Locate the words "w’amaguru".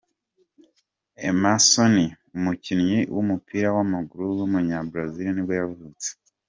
3.75-4.23